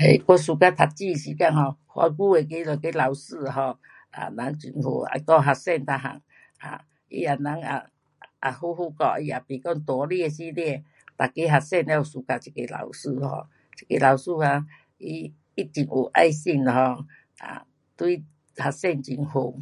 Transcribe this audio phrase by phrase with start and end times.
[0.00, 3.78] 呃，我 suka 读书时间 um 多久那个那个老师啊
[4.18, 6.02] um 人很好啊，会教学生每样，
[6.58, 14.42] 啊，他也人也，也好好教，他有不讲大声小声，每个学生全部 suka 这个老师咯，这个老师啊，
[14.98, 15.06] 他，
[15.56, 17.06] 他很有爱心咯，
[17.96, 18.24] 对
[18.56, 19.52] 学生很好。